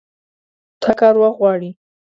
دا 0.81 0.91
کار 0.99 1.15
وخت 1.21 1.37
غواړي. 1.41 1.69